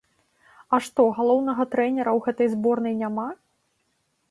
[0.77, 3.29] А што галоўнага трэнера ў гэтай зборнай няма?